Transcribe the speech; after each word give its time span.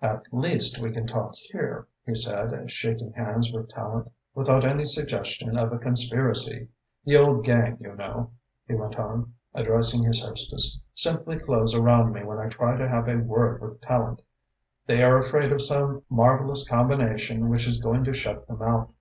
"At 0.00 0.22
least 0.32 0.78
we 0.78 0.92
can 0.92 1.08
talk 1.08 1.34
here," 1.34 1.88
he 2.06 2.14
said, 2.14 2.70
shaking 2.70 3.14
hands 3.14 3.50
with 3.50 3.68
Tallente, 3.68 4.12
"without 4.32 4.64
any 4.64 4.84
suggestion 4.84 5.58
of 5.58 5.72
a 5.72 5.78
conspiracy. 5.78 6.68
The 7.04 7.16
old 7.16 7.44
gang, 7.44 7.78
you 7.80 7.96
know," 7.96 8.30
he 8.64 8.76
went 8.76 8.94
on, 8.96 9.34
addressing 9.54 10.04
his 10.04 10.24
hostess, 10.24 10.78
"simply 10.94 11.36
close 11.40 11.74
around 11.74 12.12
me 12.12 12.22
when 12.22 12.38
I 12.38 12.46
try 12.48 12.76
to 12.76 12.88
have 12.88 13.08
a 13.08 13.16
word 13.16 13.60
with 13.60 13.80
Tallente. 13.80 14.22
They 14.86 15.02
are 15.02 15.18
afraid 15.18 15.50
of 15.50 15.60
some 15.62 16.04
marvellous 16.08 16.64
combination 16.68 17.48
which 17.48 17.66
is 17.66 17.78
going 17.80 18.04
to 18.04 18.14
shut 18.14 18.46
them 18.46 18.62
out." 18.62 18.94